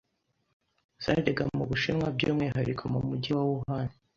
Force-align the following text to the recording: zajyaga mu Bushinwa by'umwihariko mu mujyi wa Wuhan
zajyaga 1.03 1.43
mu 1.57 1.63
Bushinwa 1.69 2.07
by'umwihariko 2.15 2.83
mu 2.93 2.99
mujyi 3.07 3.31
wa 3.37 3.43
Wuhan 3.49 3.87